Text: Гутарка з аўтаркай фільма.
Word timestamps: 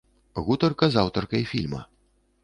Гутарка 0.45 0.85
з 0.95 0.99
аўтаркай 1.01 1.43
фільма. 1.51 1.81